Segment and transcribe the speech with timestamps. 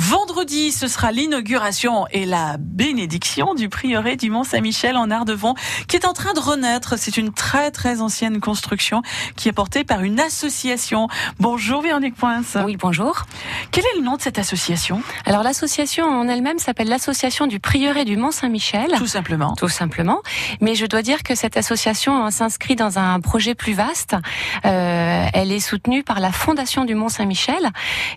[0.00, 5.54] Vendredi, ce sera l'inauguration et la bénédiction du prieuré du Mont-Saint-Michel en Ardevon,
[5.88, 6.98] qui est en train de renaître.
[6.98, 9.02] C'est une très très ancienne construction
[9.36, 11.08] qui est portée par une association.
[11.38, 12.56] Bonjour Véronique Poince.
[12.64, 13.26] Oui, bonjour.
[13.72, 15.02] Quel est le nom de cette association?
[15.26, 18.92] Alors l'association en elle-même s'appelle l'association du prieuré du Mont-Saint-Michel.
[18.96, 19.54] Tout simplement.
[19.54, 20.22] Tout simplement.
[20.62, 24.16] Mais je dois dire que cette association hein, s'inscrit dans un projet plus vaste.
[24.64, 27.68] Euh, elle est soutenue par la Fondation du Mont-Saint-Michel,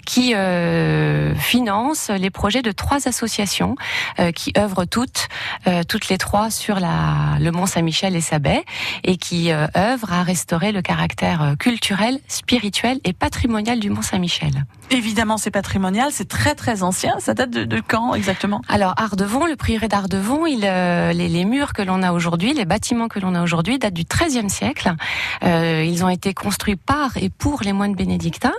[0.06, 1.73] qui euh, finance
[2.10, 3.76] les projets de trois associations
[4.20, 5.28] euh, qui œuvrent toutes,
[5.68, 8.64] euh, toutes les trois sur la, le Mont Saint-Michel et sa baie
[9.04, 14.66] et qui euh, œuvrent à restaurer le caractère culturel, spirituel et patrimonial du Mont Saint-Michel.
[14.92, 17.16] Évidemment, c'est patrimonial, c'est très très ancien.
[17.20, 18.62] Ça date de, de quand exactement?
[18.68, 23.08] Alors Ardevon, le prieuré d'Ardevon, il, les, les, murs que l'on a aujourd'hui, les bâtiments
[23.08, 24.94] que l'on a aujourd'hui datent du XIIIe siècle.
[25.42, 28.54] Ils ont été construits par et pour les moines bénédictins.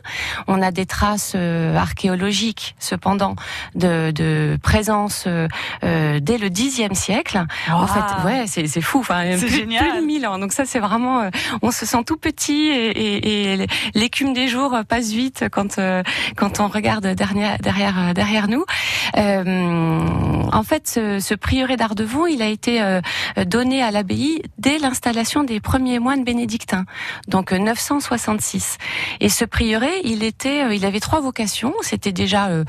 [0.49, 3.35] On a des traces archéologiques, cependant,
[3.75, 7.45] de, de présence euh, dès le Xe siècle.
[7.69, 7.75] Wow.
[7.75, 9.01] En fait, ouais, c'est fou.
[9.01, 9.85] Enfin, c'est plus, génial.
[9.85, 10.39] plus de 1000 ans.
[10.39, 11.31] Donc ça, c'est vraiment, euh,
[11.63, 16.03] on se sent tout petit et, et, et l'écume des jours passe vite quand euh,
[16.37, 18.65] quand on regarde derrière derrière derrière nous.
[19.17, 23.01] Euh, en fait, ce, ce prieuré d'Ardevon, il a été euh,
[23.45, 26.85] donné à l'abbaye dès l'installation des premiers moines bénédictins,
[27.29, 28.79] donc 966.
[29.21, 31.75] Et ce prieuré, il était, il avait trois vocations.
[31.83, 32.65] C'était déjà euh,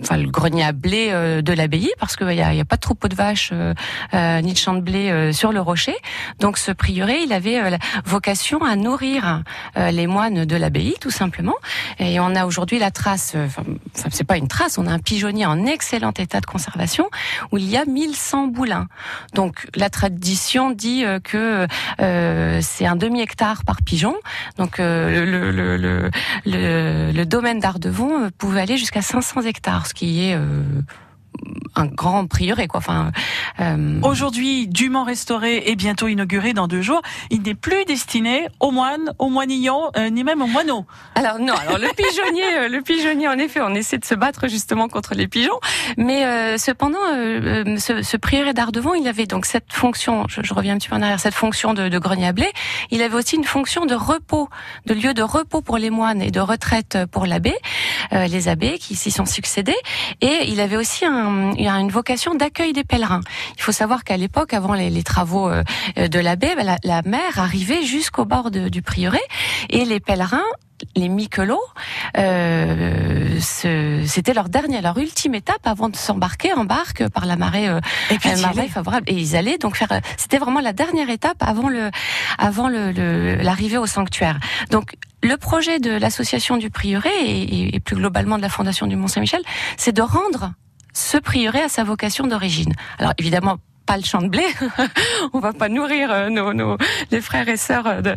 [0.00, 2.80] enfin le grenier à blé euh, de l'abbaye parce qu'il n'y a, a, pas de
[2.80, 5.94] troupeau de vaches euh, ni de champs de blé euh, sur le rocher.
[6.40, 9.42] Donc ce prieuré, il avait la vocation à nourrir
[9.76, 11.54] les moines de l'abbaye tout simplement.
[11.98, 13.62] Et on a aujourd'hui la trace, enfin
[14.10, 17.10] c'est pas une trace, on a un pigeonnier en excellent état de conservation
[17.52, 18.86] où il y a 1100 boulins.
[19.34, 21.66] Donc la tradition dit que
[22.60, 24.14] c'est un demi hectare par pigeon.
[24.58, 26.10] Donc le,
[26.44, 30.62] le, domaine d'Ardevon pouvait aller jusqu'à 500 hectares, ce qui est euh,
[31.76, 32.78] un grand prieuré quoi.
[32.78, 33.10] Enfin,
[33.60, 34.00] euh...
[34.02, 39.12] aujourd'hui, dûment restauré et bientôt inauguré dans deux jours, il n'est plus destiné aux moines,
[39.18, 40.86] aux moinillons, euh, ni même aux moineaux.
[41.14, 44.48] Alors non, alors le pigeonnier, euh, le pigeonnier, en effet, on essaie de se battre
[44.48, 45.58] justement contre les pigeons,
[45.96, 50.24] mais euh, cependant, ce, ce prieuré d'Ardevon, il avait donc cette fonction.
[50.28, 52.50] Je, je, reviens un petit peu en arrière, cette fonction de, de grenier à blé.
[52.90, 54.48] Il avait aussi une fonction de repos,
[54.86, 57.54] de lieu de repos pour les moines et de retraite pour l'abbé,
[58.12, 59.76] les abbés qui s'y sont succédés,
[60.20, 61.23] et il avait aussi un
[61.56, 63.22] il a une vocation d'accueil des pèlerins.
[63.56, 67.82] Il faut savoir qu'à l'époque, avant les, les, travaux de l'abbé, la, la, mer arrivait
[67.82, 69.20] jusqu'au bord de, du prieuré
[69.70, 70.42] et les pèlerins
[70.96, 71.62] les miquelots,
[72.18, 77.68] euh, c'était leur dernière, leur ultime étape avant de s'embarquer en barque par la marée,
[77.68, 77.80] euh,
[78.10, 79.04] et puis marée favorable.
[79.08, 79.88] Et ils allaient donc faire.
[80.16, 81.90] C'était vraiment la dernière étape avant le,
[82.38, 84.38] avant le, l'arrivée au sanctuaire.
[84.70, 88.96] Donc le projet de l'association du prieuré et, et, plus globalement de la fondation du
[88.96, 89.42] Mont Saint-Michel,
[89.76, 90.52] c'est de rendre
[90.94, 92.72] ce prieuré à sa vocation d'origine.
[92.98, 94.46] Alors évidemment pas le champ de blé,
[95.34, 96.78] on va pas nourrir nos, nos
[97.10, 98.14] les frères et sœurs de,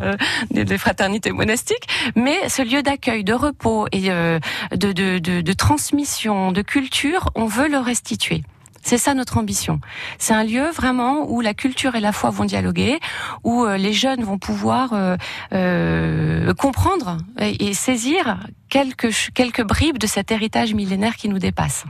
[0.50, 4.40] de, des fraternités monastiques, mais ce lieu d'accueil, de repos et de,
[4.70, 8.44] de, de, de transmission, de culture, on veut le restituer.
[8.82, 9.80] C'est ça notre ambition.
[10.18, 12.98] C'est un lieu vraiment où la culture et la foi vont dialoguer,
[13.44, 15.16] où les jeunes vont pouvoir euh,
[15.52, 18.38] euh, comprendre et saisir
[18.70, 21.84] quelques, quelques bribes de cet héritage millénaire qui nous dépasse.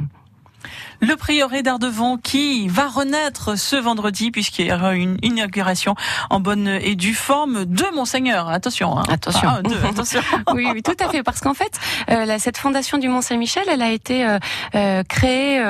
[1.01, 5.95] Le prieuré d'Ardevon qui va renaître ce vendredi puisqu'il y aura une inauguration
[6.31, 8.49] en bonne et due forme de Monseigneur.
[8.49, 9.05] Attention, hein.
[9.09, 10.21] attention, ah, de, attention.
[10.55, 11.79] oui, oui, tout à fait, parce qu'en fait,
[12.11, 14.39] euh, cette fondation du Mont Saint-Michel, elle a été euh,
[14.75, 15.63] euh, créée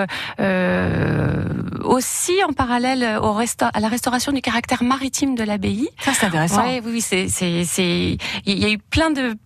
[1.84, 5.88] aussi en parallèle au à la restauration du caractère maritime de l'abbaye.
[6.00, 6.62] Ça, c'est intéressant.
[6.62, 9.36] Ouais, oui, oui, c'est, c'est, c'est, il y a eu plein de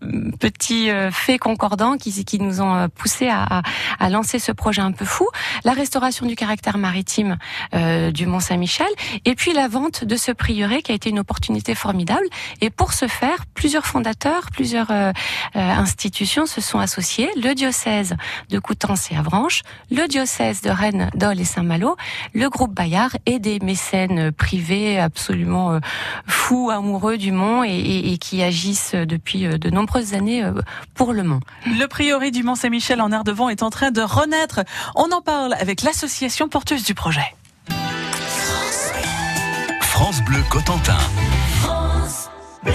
[0.40, 3.62] petits faits concordants qui, qui nous ont poussé à, à,
[3.98, 5.28] à lancer ce projet un peu fou.
[5.64, 7.38] La restauration du caractère maritime
[7.74, 8.86] euh, du Mont Saint-Michel,
[9.24, 12.24] et puis la vente de ce prieuré qui a été une opportunité formidable.
[12.60, 15.12] Et pour ce faire, plusieurs fondateurs, plusieurs euh,
[15.56, 17.28] euh, institutions se sont associés.
[17.36, 18.16] Le diocèse
[18.50, 21.96] de Coutances et Avranches, le diocèse de Rennes, Dole et Saint-Malo,
[22.34, 25.78] le groupe Bayard et des mécènes privés absolument
[26.26, 30.44] fous, amoureux du Mont et, qui agissent depuis de nombreuses années
[30.94, 31.40] pour le Mont.
[31.66, 34.60] Le prieuré du Mont Saint-Michel en Ardevon est en train de renaître.
[35.22, 37.34] Parle avec l'association porteuse du projet.
[37.68, 38.92] France,
[39.80, 40.98] France Bleu Cotentin.
[41.60, 42.28] France
[42.62, 42.72] Bleu.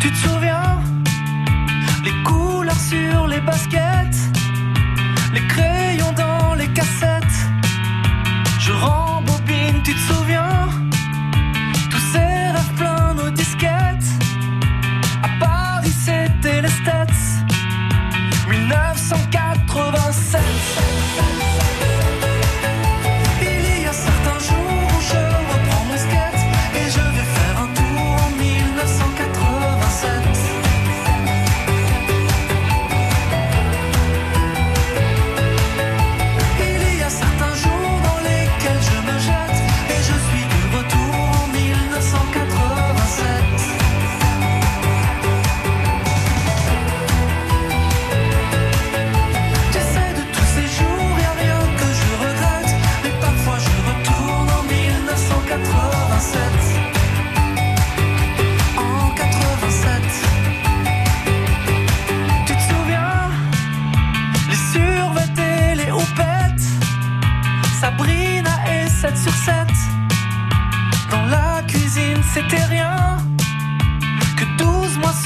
[0.00, 0.80] Tu te souviens
[2.04, 4.16] Les couleurs sur les baskets,
[5.32, 7.20] les crayons dans les cassettes?
[10.00, 10.19] Sabrina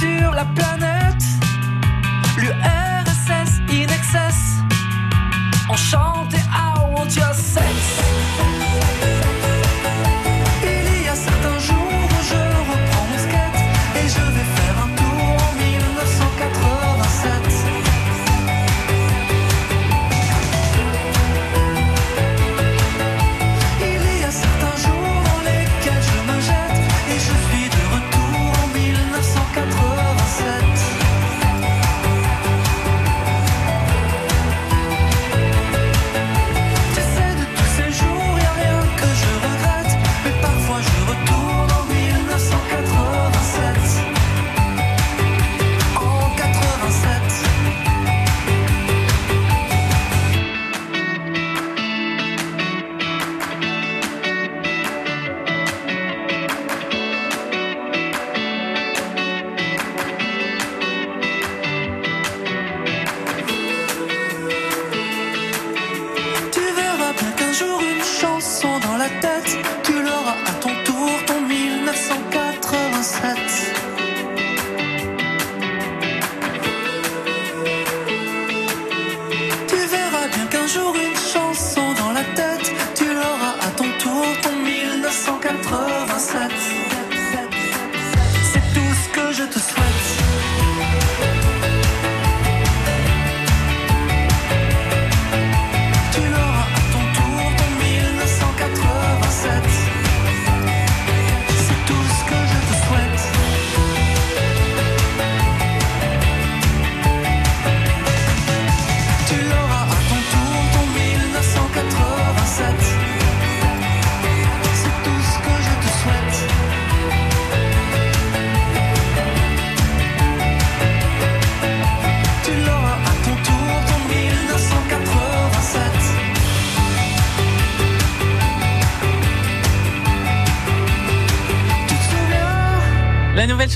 [0.05, 1.25] sur la planète.
[2.37, 4.39] L'URSS in excess.
[5.69, 5.77] On
[6.97, 8.01] mon Dieu, sexe.
[9.03, 9.14] Il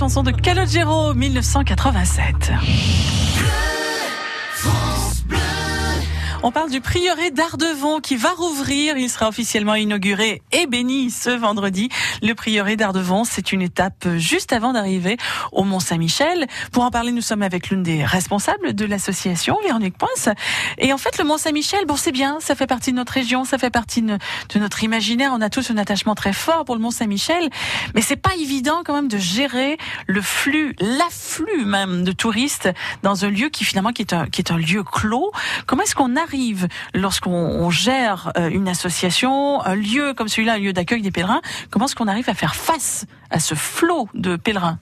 [0.09, 2.53] chanson de Calogero, 1987.
[6.45, 8.97] On parle du prieuré d'Ardevon qui va rouvrir.
[8.97, 11.89] Il sera officiellement inauguré et béni ce vendredi.
[12.23, 15.17] Le prieuré d'Ardevon, c'est une étape juste avant d'arriver
[15.51, 16.47] au Mont-Saint-Michel.
[16.71, 20.29] Pour en parler, nous sommes avec l'une des responsables de l'association, Véronique Poince.
[20.79, 23.59] Et en fait, le Mont-Saint-Michel, bon, c'est bien, ça fait partie de notre région, ça
[23.59, 24.19] fait partie de
[24.55, 25.33] notre imaginaire.
[25.35, 27.51] On a tous un attachement très fort pour le Mont-Saint-Michel.
[27.97, 29.77] Mais c'est pas évident quand même de gérer
[30.07, 32.69] le flux, l'afflux même de touristes
[33.03, 35.33] dans un lieu qui finalement qui est un, qui est un lieu clos.
[35.67, 40.59] Comment est-ce qu'on arrive lorsqu'on on gère euh, une association, un lieu comme celui-là, un
[40.59, 44.37] lieu d'accueil des pèlerins Comment est-ce qu'on arrive à faire face à ce flot de
[44.37, 44.79] pèlerins?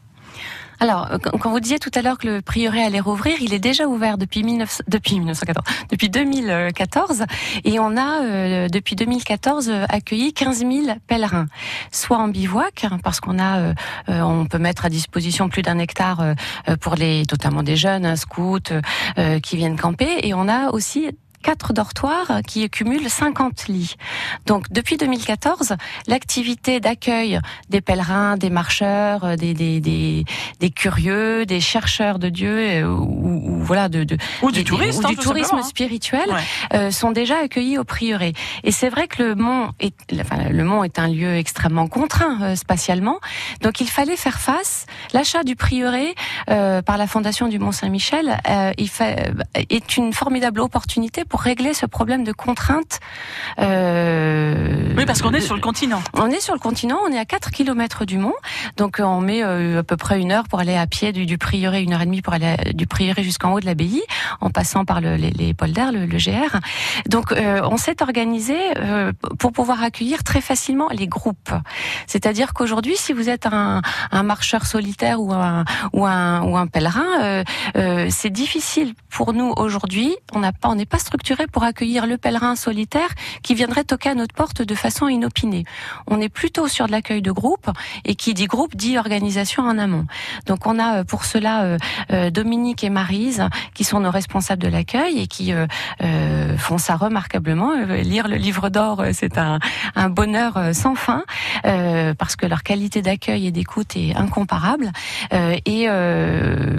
[0.81, 3.59] Alors, euh, quand vous disiez tout à l'heure que le prieuré allait rouvrir, il est
[3.59, 7.25] déjà ouvert depuis 19, depuis 1914, depuis 2014,
[7.65, 10.71] et on a euh, depuis 2014 euh, accueilli 15 000
[11.07, 11.47] pèlerins,
[11.93, 13.75] soit en bivouac, hein, parce qu'on a,
[14.09, 16.35] on peut mettre à disposition plus d'un hectare
[16.81, 18.59] pour les, notamment des jeunes, un scouts
[19.43, 21.11] qui viennent camper, et on a aussi
[21.43, 23.95] quatre dortoirs qui cumulent 50 lits.
[24.47, 25.75] Donc depuis 2014,
[26.07, 27.41] l'activité d'accueil
[27.71, 30.25] des pèlerins, des marcheurs, euh, des, des, des,
[30.61, 34.65] des curieux, des chercheurs de Dieu euh, ou, ou voilà de, de Ou du des-
[34.65, 35.63] tourisme, ou hein, du tourisme hein.
[35.63, 36.41] spirituel Ouais.
[36.75, 38.33] euh, sont déjà accueillis au prieuré.
[38.65, 42.39] Et c'est vrai que le mont est enfin, le mont est un lieu extrêmement contraint
[42.43, 43.19] euh, spatialement,
[43.63, 44.87] donc il fallait faire face.
[45.13, 46.15] L'achat du prieuré
[46.51, 49.33] euh, par la fondation du Mont Saint-Michel euh, il fait,
[49.71, 53.01] est une formidable opportunité pour régler ce problème de contrainte.
[53.59, 56.03] euh, Oui, parce qu'on est sur le continent.
[56.15, 58.35] on est sur le continent, on est à 4 km du mont,
[58.77, 61.27] donc euh, on met euh, à peu près une heure pour aller à pied du,
[61.27, 64.03] du prieuré, une heure et demie pour aller à- du prieuré jusqu'en haut de l'abbaye,
[64.41, 66.57] en passant par le, les, les polders, le, le GR.
[67.09, 71.51] Donc euh, on s'est organisé euh, pour pouvoir accueillir très facilement les groupes.
[72.07, 76.67] C'est-à-dire qu'aujourd'hui, si vous êtes un, un marcheur solitaire ou un, ou un, ou un
[76.67, 77.43] pèlerin,
[78.09, 80.15] c'est difficile pour nous aujourd'hui.
[80.33, 81.16] On n'a pas, on n'est pas structuré
[81.53, 83.09] pour accueillir le pèlerin solitaire
[83.43, 85.65] qui viendrait toquer à notre porte de façon inopinée.
[86.07, 87.71] On est plutôt sur de l'accueil de groupe
[88.05, 90.07] et qui dit groupe dit organisation en amont.
[90.47, 91.77] Donc on a pour cela
[92.31, 93.43] Dominique et Marise
[93.75, 95.53] qui sont nos responsables de l'accueil et qui
[96.59, 97.75] font ça remarquablement.
[97.75, 99.59] lire le livre d'or, c'est un,
[99.95, 101.25] un, bonheur sans fin
[101.63, 104.93] parce que leur qualité d'accueil et d'écoute est incomparable.
[105.33, 105.89] et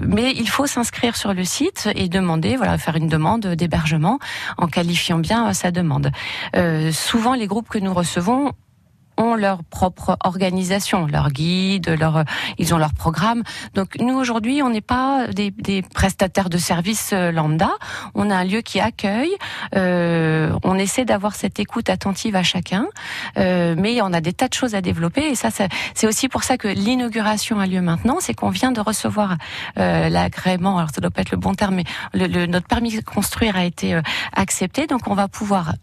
[0.07, 4.19] mais il faut s'inscrire sur le site et demander, voilà, faire une demande d'hébergement
[4.57, 6.11] en qualifiant bien sa demande.
[6.55, 8.53] Euh, souvent, les groupes que nous recevons
[9.17, 12.23] ont leur propre organisation, leur guide, leur,
[12.57, 13.43] ils ont leur programme.
[13.73, 17.71] Donc nous aujourd'hui, on n'est pas des, des, prestataires de services euh, lambda.
[18.13, 19.35] On a un lieu qui accueille.
[19.75, 22.87] Euh, on essaie d'avoir cette écoute attentive à chacun,
[23.37, 25.21] euh, mais on a des tas de choses à développer.
[25.27, 28.17] Et ça, c'est aussi pour ça que l'inauguration a lieu maintenant.
[28.19, 29.37] C'est qu'on vient de recevoir
[29.77, 30.77] euh, l'agrément.
[30.77, 31.83] Alors ça doit pas être le bon terme, mais
[32.13, 34.01] le, le, notre permis de construire a été euh,
[34.33, 34.87] accepté.
[34.87, 35.73] Donc on va pouvoir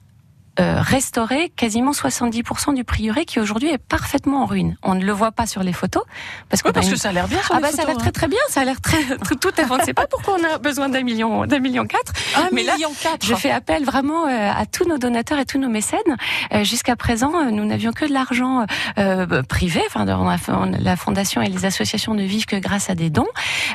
[0.61, 4.77] euh, restaurer quasiment 70% du prieuré qui aujourd'hui est parfaitement en ruine.
[4.83, 6.05] On ne le voit pas sur les photos
[6.49, 7.85] parce, que, parce que ça a l'air bien sur ah les bah photos.
[7.85, 9.03] Ça a l'air très très bien, ça a l'air très
[9.41, 9.71] tout à fait.
[9.71, 12.13] On ne sait pas pourquoi on a besoin d'un million, d'un million quatre.
[12.37, 13.27] Un mais million là, quatre.
[13.27, 16.01] Je fais appel vraiment euh, à tous nos donateurs et tous nos mécènes.
[16.53, 18.67] Euh, Jusqu'à présent, euh, nous n'avions que de l'argent
[19.49, 19.81] privé.
[19.87, 23.27] Enfin, la fondation et les associations ne vivent que grâce à des dons.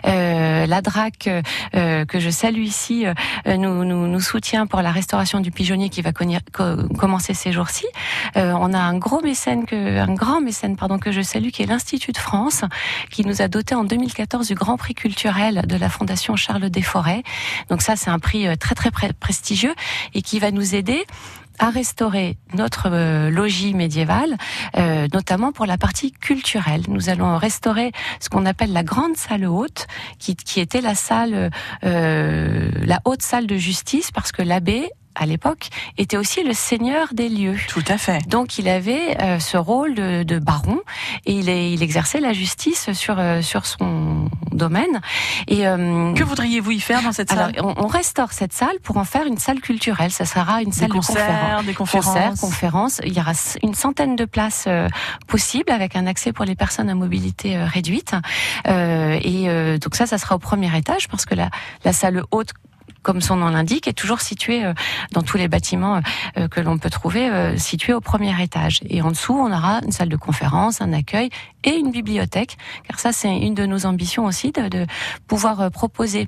[0.03, 1.29] la DRAC
[1.73, 3.05] que je salue ici
[3.45, 6.11] nous, nous, nous soutient pour la restauration du pigeonnier qui va
[6.97, 7.85] commencer ces jours-ci.
[8.37, 11.65] Euh, on a un gros mécène un grand mécène pardon que je salue, qui est
[11.65, 12.63] l'Institut de France,
[13.11, 17.23] qui nous a doté en 2014 du Grand Prix culturel de la Fondation Charles Desforêts.
[17.69, 19.73] Donc ça, c'est un prix euh, très très prestigieux
[20.13, 21.05] et qui va nous aider
[21.61, 24.37] à restaurer notre euh, logis médiéval,
[25.13, 26.83] notamment pour la partie culturelle.
[26.87, 29.87] Nous allons restaurer ce qu'on appelle la grande salle haute,
[30.19, 31.51] qui, était la salle,
[31.83, 37.29] la haute salle de justice, parce que l'abbé à l'époque, était aussi le seigneur des
[37.29, 37.57] lieux.
[37.67, 38.25] Tout à fait.
[38.27, 40.79] Donc il avait euh, ce rôle de, de, baron
[41.25, 45.01] et il, est, il exerçait la justice sur euh, sur son domaine.
[45.47, 47.53] Et euh, que voudriez-vous y faire dans cette salle?
[47.57, 50.11] Alors on, on, restaure cette salle pour en faire une salle culturelle.
[50.11, 51.65] Ça sera une salle des concerts, de conférences.
[51.65, 53.01] des conférences, concerts, conférences.
[53.05, 54.87] Il y aura une centaine de places euh,
[55.27, 58.13] possibles avec un accès pour les personnes à mobilité euh, réduite.
[58.67, 61.49] et donc ça, ça sera au premier étage parce que la,
[61.83, 62.51] la salle haute
[63.03, 64.73] comme son nom l'indique, est toujours situé euh,
[65.11, 66.01] dans tous les bâtiments
[66.37, 68.81] euh, que l'on peut trouver, euh, situé au premier étage.
[68.89, 71.29] Et en dessous, on aura une salle de conférence, un accueil
[71.63, 74.85] et une bibliothèque, car ça, c'est une de nos ambitions aussi, de, de
[75.27, 76.27] pouvoir proposer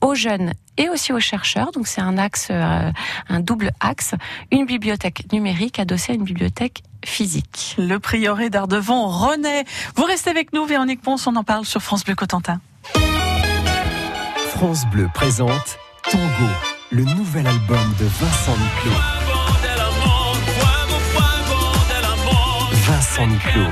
[0.00, 4.14] aux jeunes et aussi aux chercheurs, donc c'est un axe, un double axe,
[4.52, 7.74] une bibliothèque numérique adossée à une bibliothèque physique.
[7.78, 9.64] Le prieuré d'Ardevon renaît.
[9.96, 12.60] Vous restez avec nous, Véronique Ponce, on en parle sur France Bleu Cotentin.
[14.54, 16.50] France Bleu présente Tango,
[16.92, 19.00] le nouvel album de Vincent Niclot.
[22.72, 23.70] Vincent Niclot,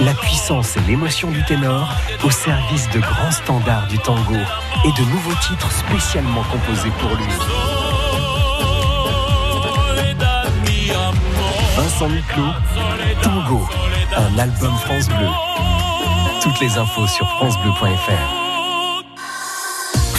[0.00, 1.88] la puissance et l'émotion du ténor
[2.24, 7.32] au service de grands standards du tango et de nouveaux titres spécialement composés pour lui.
[11.76, 12.52] Vincent Niclot,
[13.22, 13.68] Tango,
[14.16, 15.28] un album France Bleu.
[16.42, 18.47] Toutes les infos sur francebleu.fr.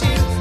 [0.00, 0.31] Est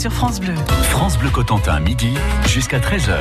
[0.00, 0.54] sur France Bleu.
[0.84, 2.14] France Bleu Cotentin, midi
[2.46, 3.18] jusqu'à 13h.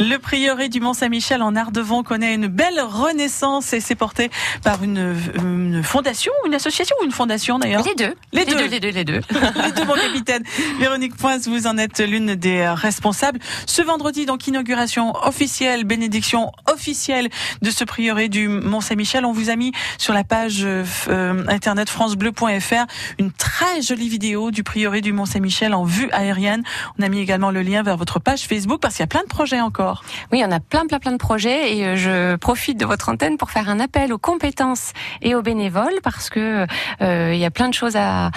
[0.00, 4.30] Le prieuré du Mont-Saint-Michel en Ardevon connaît une belle renaissance et c'est porté
[4.64, 8.14] par une, une fondation, une association ou une fondation d'ailleurs Les deux.
[8.32, 8.66] Les deux.
[8.66, 9.20] les deux, les deux.
[9.62, 10.42] Les deux, mon capitaine.
[10.78, 13.40] Véronique Poince, vous en êtes l'une des responsables.
[13.66, 17.28] Ce vendredi, donc, inauguration officielle, bénédiction officielle
[17.60, 19.26] de ce prieuré du Mont-Saint-Michel.
[19.26, 22.86] On vous a mis sur la page euh, internet francebleu.fr
[23.18, 26.62] une très jolie vidéo du prieuré du Mont-Saint-Michel en vue aérienne.
[26.98, 29.22] On a mis également le lien vers votre page Facebook parce qu'il y a plein
[29.22, 29.89] de projets encore.
[30.32, 33.36] Oui, on a plein, plein, plein de projets et euh, je profite de votre antenne
[33.36, 36.66] pour faire un appel aux compétences et aux bénévoles parce que
[37.02, 38.30] euh, il y a plein de choses à,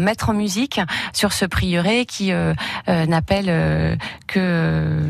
[0.00, 0.80] mettre en musique
[1.12, 2.54] sur ce prieuré qui euh,
[2.86, 5.00] n'appelle que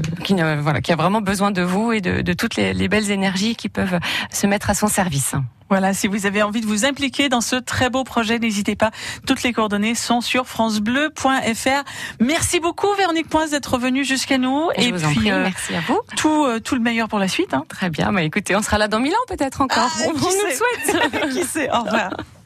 [0.60, 3.98] voilà qui a vraiment besoin de vous et de, toutes les belles énergies qui peuvent
[4.30, 5.34] se mettre à son service.
[5.74, 8.92] Voilà, si vous avez envie de vous impliquer dans ce très beau projet, n'hésitez pas.
[9.26, 11.82] Toutes les coordonnées sont sur francebleu.fr.
[12.20, 14.68] Merci beaucoup Véronique Poince d'être venue jusqu'à nous.
[14.76, 15.98] Et, en puis prie, euh, merci à vous.
[16.16, 17.54] tout, euh, tout le meilleur pour la suite.
[17.54, 17.64] Hein.
[17.68, 19.90] Très bien, bah écoutez, on sera là dans Milan peut-être encore.
[19.92, 21.30] Ah, on nous le souhaite.
[21.32, 22.18] Qui sait Au revoir.